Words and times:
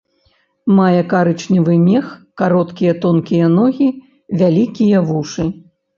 Мае 0.77 1.01
карычневы 1.11 1.75
мех, 1.89 2.05
кароткія 2.43 2.93
тонкія 3.03 3.51
ногі, 3.59 3.91
вялікія 4.41 4.97
вушы. 5.13 5.43